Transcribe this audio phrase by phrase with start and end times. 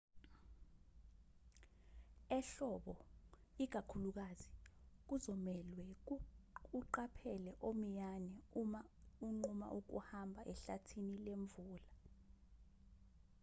[2.37, 2.93] ehlobo
[3.63, 4.51] ikakhulukazi
[5.07, 5.83] kuzomelwe
[6.79, 8.81] uqaphele omiyane uma
[9.27, 11.85] unquma ukuhamba ehlathini lemvula